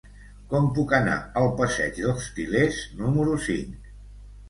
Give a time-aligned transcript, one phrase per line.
[0.53, 3.97] Com puc anar al passeig dels Til·lers número cinc?